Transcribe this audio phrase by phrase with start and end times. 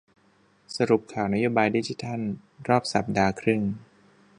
[0.75, 2.19] สรุปข่าวนโยบายดิจิทัล
[2.67, 3.61] รอบสัปดาห์ครึ่ง